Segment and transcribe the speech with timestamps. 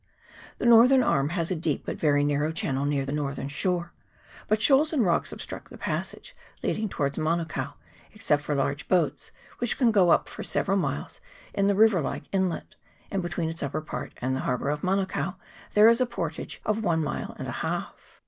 [0.57, 3.93] The northern arm has a deep but very narrow chan nel near the northern shore;
[4.47, 7.75] but shoals and rocks obstruct the passage leading towards Manukao,
[8.11, 11.21] ex cept for large boats, which can go up for several miles
[11.53, 12.73] in the river like inlet,
[13.11, 15.35] and between its upper part and the harbour of Manukao
[15.75, 18.19] there is a portage of one mile and a half.